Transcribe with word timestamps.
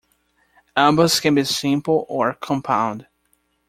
Umbels 0.75 1.19
can 1.21 1.35
be 1.35 1.43
simple 1.43 2.07
or 2.09 2.33
compound. 2.33 3.05